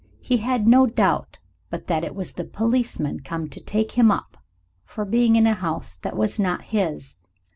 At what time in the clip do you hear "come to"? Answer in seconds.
3.19-3.59